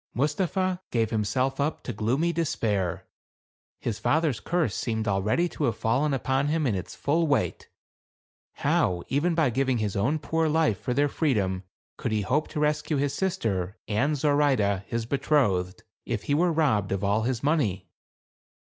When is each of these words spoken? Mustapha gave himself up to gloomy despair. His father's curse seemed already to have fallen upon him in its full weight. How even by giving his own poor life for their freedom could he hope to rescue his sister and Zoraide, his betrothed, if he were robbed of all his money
Mustapha 0.15 0.81
gave 0.89 1.11
himself 1.11 1.59
up 1.59 1.83
to 1.83 1.93
gloomy 1.93 2.33
despair. 2.33 3.05
His 3.79 3.99
father's 3.99 4.39
curse 4.39 4.75
seemed 4.75 5.07
already 5.07 5.47
to 5.49 5.65
have 5.65 5.77
fallen 5.77 6.11
upon 6.11 6.47
him 6.47 6.65
in 6.65 6.73
its 6.73 6.95
full 6.95 7.27
weight. 7.27 7.69
How 8.53 9.03
even 9.09 9.35
by 9.35 9.51
giving 9.51 9.77
his 9.77 9.95
own 9.95 10.17
poor 10.17 10.49
life 10.49 10.81
for 10.81 10.95
their 10.95 11.07
freedom 11.07 11.65
could 11.97 12.11
he 12.11 12.21
hope 12.21 12.47
to 12.47 12.59
rescue 12.59 12.97
his 12.97 13.13
sister 13.13 13.77
and 13.87 14.17
Zoraide, 14.17 14.85
his 14.87 15.05
betrothed, 15.05 15.83
if 16.03 16.23
he 16.23 16.33
were 16.33 16.51
robbed 16.51 16.91
of 16.91 17.03
all 17.03 17.21
his 17.21 17.43
money 17.43 17.87